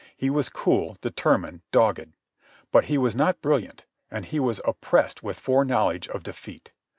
He 0.17 0.31
was 0.31 0.49
cool, 0.49 0.97
determined, 0.99 1.61
dogged. 1.71 2.11
But 2.71 2.85
he 2.85 2.97
was 2.97 3.15
not 3.15 3.39
brilliant, 3.39 3.85
and 4.09 4.25
he 4.25 4.39
was 4.39 4.59
oppressed 4.65 5.21
with 5.21 5.39
foreknowledge 5.39 6.07
of 6.07 6.23
defeat. 6.23 6.71